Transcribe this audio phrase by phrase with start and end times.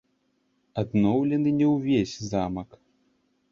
[0.83, 2.69] Адноўлены не ўвесь замак.